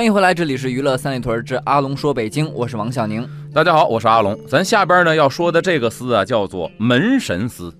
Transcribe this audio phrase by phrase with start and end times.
[0.00, 3.28] 欢迎回来，这里是娱乐三里屯之阿龙说北京，我是王小宁。
[3.52, 4.34] 大家好，我是阿龙。
[4.48, 7.70] 咱下边呢要说的这个丝啊，叫做门神丝。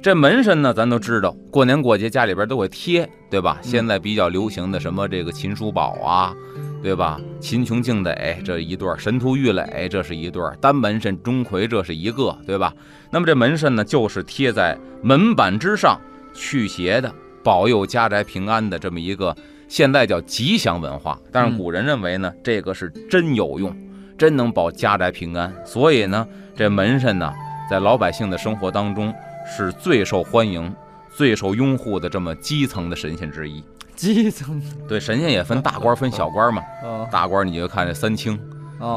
[0.00, 3.58] 这门神呢，咱都知道，过年过节家里边都会贴，对吧？
[3.60, 6.34] 现在比较流行的什么这个秦叔宝啊，
[6.82, 7.20] 对吧？
[7.40, 12.72] 秦琼敬得这一对，神荼郁垒这是一对，单门神钟馗这是一个，对吧？
[13.10, 16.00] 那么这门神呢，就是贴在门板之上
[16.32, 17.12] 驱邪的，
[17.46, 19.36] 保佑家宅平安的这么一个。
[19.68, 23.72] 现在叫吉祥文化，但是古人认为呢，这个是真有用，
[24.18, 25.52] 真能保家宅平安。
[25.64, 27.32] 所以呢，这门神呢，
[27.70, 30.74] 在老百姓的生活当中是最受欢迎、
[31.16, 33.62] 最受拥护的这么基层的神仙之一。
[33.94, 36.62] 基层对神仙也分大官分小官嘛。
[37.12, 38.36] 大官你就看这三清，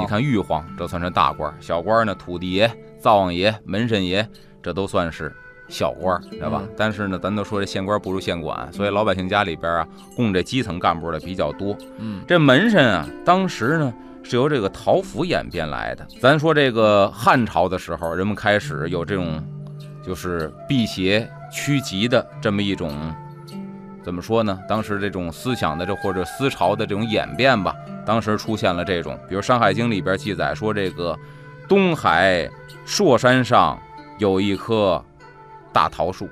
[0.02, 4.28] 你看玉皇，这算是大官；小官呢，土地爷、灶王爷、门神爷，
[4.64, 5.32] 这都算是。
[5.70, 6.64] 小官知道吧？
[6.76, 11.78] 但是呢，咱都说这县官不如县管，所以老百姓家里边啊，供这基层干部的比较多。
[12.00, 16.06] 嗯，这门神啊，当时呢是由这个桃符演变来的。
[16.20, 19.42] 咱说这个汉朝的时候，人们开始有这种
[20.04, 23.16] 就是辟邪驱吉的这么一种，
[24.04, 24.60] 怎么说呢？
[24.68, 27.76] 当时这种思想的这或者思潮的这种演变吧，
[28.08, 31.16] 当时出现了这种，比如《山海经》里边记载说，这个
[31.68, 32.50] 东海
[32.86, 33.80] 朔山上
[34.18, 35.04] 有一棵。
[35.72, 36.28] 大桃树，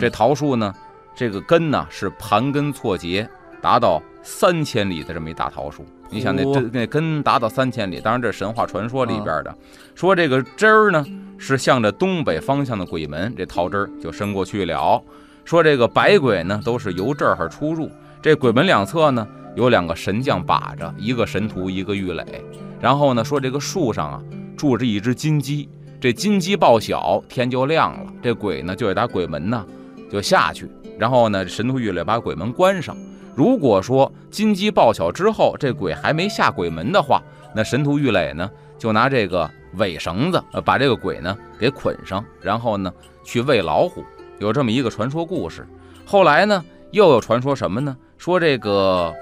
[0.00, 0.74] 这桃树呢，
[1.14, 3.28] 这个根呢是盘根错节，
[3.60, 5.84] 达到三千里的这么一大桃树。
[6.08, 9.52] 你想那这那根达到三千里，当然这神话传说里边的，
[9.94, 11.04] 说这个枝儿呢
[11.36, 15.02] 是向着东北方向的鬼门，这桃枝儿就伸过去了。
[15.44, 17.90] 说这个百鬼呢都是由这儿出入，
[18.22, 19.26] 这鬼门两侧呢
[19.56, 22.44] 有两个神将把着，一个神荼，一个玉垒。
[22.80, 24.22] 然后呢说这个树上啊
[24.56, 25.68] 住着一只金鸡。
[26.06, 28.06] 这金鸡报晓，天就亮了。
[28.22, 29.66] 这鬼呢，就得打鬼门呢，
[30.08, 30.70] 就下去。
[30.96, 32.96] 然后呢，神荼玉垒把鬼门关上。
[33.34, 37.20] 如果说金鸡报晓之后，这鬼还没下鬼门的话，
[37.52, 42.92] 那神荼玉垒呢，就拿这个尾绳子，呃，把这个鬼呢给捆上，然后呢
[43.24, 44.04] 去喂老虎。
[44.38, 45.66] 有这么一个传说故事。
[46.04, 47.96] 后来呢，又有传说什么呢？
[48.16, 49.12] 说这个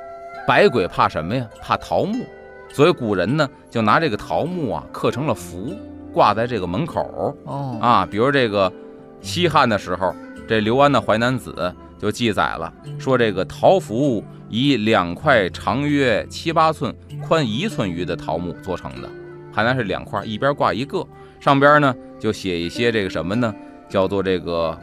[0.46, 1.48] 百鬼怕什么呀？
[1.62, 2.26] 怕桃木。
[2.70, 5.74] 所以古人呢，就拿这个桃木啊刻成了符。
[6.14, 8.72] 挂在这个门口哦啊，比如这个
[9.20, 10.14] 西汉的时候，
[10.46, 11.52] 这刘安的《淮南子》
[12.00, 16.94] 就记载了，说这个桃符以两块长约七八寸、
[17.26, 19.10] 宽一寸余的桃木做成的，
[19.52, 21.04] 海南是两块，一边挂一个，
[21.40, 23.52] 上边呢就写一些这个什么呢？
[23.88, 24.78] 叫做这个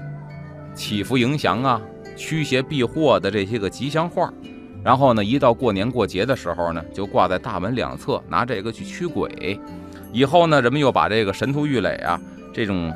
[0.76, 1.82] 祈福迎祥啊、
[2.16, 4.32] 驱邪避祸的这些个吉祥话。
[4.84, 9.60] 然后呢，一到过年过节的时候呢，就挂在大门两侧，拿这个去驱鬼。
[10.12, 12.20] 以后呢，人们又把这个神荼玉垒啊
[12.54, 12.94] 这种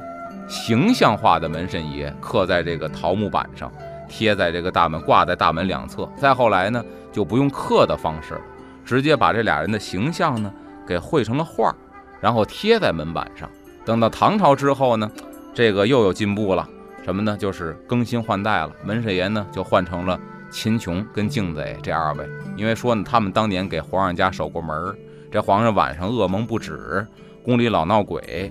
[0.47, 3.71] 形象化的门神爷刻在这个桃木板上，
[4.07, 6.09] 贴在这个大门，挂在大门两侧。
[6.17, 8.41] 再后来呢，就不用刻的方式了，
[8.83, 10.51] 直接把这俩人的形象呢
[10.85, 11.73] 给绘成了画，
[12.19, 13.49] 然后贴在门板上。
[13.85, 15.09] 等到唐朝之后呢，
[15.53, 16.67] 这个又有进步了，
[17.03, 17.37] 什么呢？
[17.37, 20.19] 就是更新换代了，门神爷呢就换成了
[20.51, 22.27] 秦琼跟敬贼这二位，
[22.57, 24.95] 因为说呢，他们当年给皇上家守过门儿。
[25.35, 27.05] 这皇上晚上噩梦不止，
[27.43, 28.49] 宫里老闹鬼，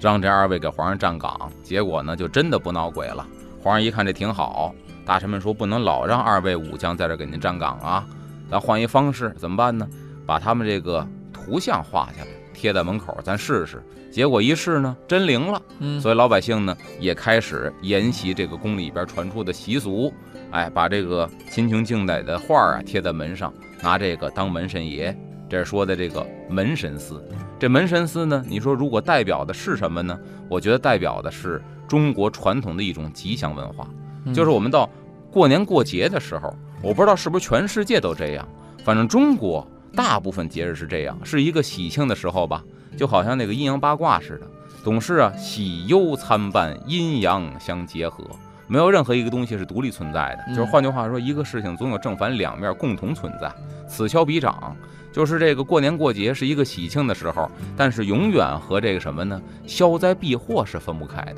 [0.00, 3.26] 让这二位给皇上站岗，结果呢就真的不闹鬼了。
[3.62, 4.74] 皇上一看这挺好，
[5.04, 8.06] 大臣们说不能老让二位武将在这给您站岗啊，
[8.50, 9.86] 咱换一方式怎么办呢？
[10.24, 13.82] 把他们这个图像画下来贴在门口，咱试试。
[14.10, 15.60] 结果一试呢，真灵了。
[15.80, 20.10] 嗯，所以老百姓呢也开始沿袭这个宫里边传出的习俗，
[20.52, 23.52] 哎，把这个秦琼敬歹的画啊贴在门上，
[23.82, 25.14] 拿这个当门神爷。
[25.48, 27.22] 这是说的这个门神司，
[27.58, 30.18] 这门神司呢，你说如果代表的是什么呢？
[30.48, 33.88] 我觉得代表的是中国传统的一种吉祥文化，
[34.34, 34.90] 就是我们到
[35.30, 38.48] 过年过节的时候，我不知道是不是全世界都这样，
[38.84, 42.64] 反正中国大部分节日是这样，是一个喜庆的时候吧，
[42.96, 44.46] 就好像那个阴阳八卦似的，
[44.82, 48.24] 总是啊喜忧参半，阴阳相结合，
[48.66, 50.44] 没有任何一个东西是独立存在的。
[50.48, 53.52] 嗯就是换句话说，一个事情总有正反两面共同存在，
[53.88, 54.76] 此消彼长。
[55.12, 59.40] 就是这个过年过节是一个喜庆的时候，但是永远和这个什么呢？
[59.66, 61.36] 消灾避祸是分不开的。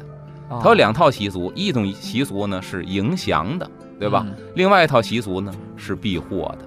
[0.48, 3.70] 哦它有两套习俗，一种习俗呢是迎祥的，
[4.00, 4.24] 对吧？
[4.26, 6.66] 嗯另外一套习俗呢是避祸的。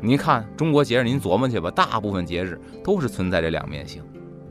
[0.00, 4.02] 您看中国节日，您琢磨去吧，大部分节日都是存在这两面性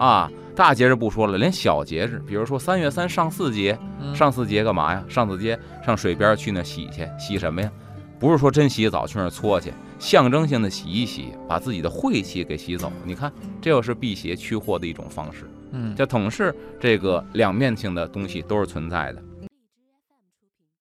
[0.06, 0.32] 啊。
[0.54, 5.04] 大节日不说了，连小节日，比如说三月三上巳节，嗯上巳节干嘛呀？
[5.08, 7.72] 上巳节上水边去那洗去，洗什么呀？
[8.20, 12.92] 不是说真洗澡去那搓去，象征性的洗一洗，把自己的晦气给洗走。
[13.06, 13.32] 你看，
[13.62, 15.50] 这又是辟邪驱祸的一种方式。
[15.72, 19.24] 嗯这总是这个两面性的东西都是存在的。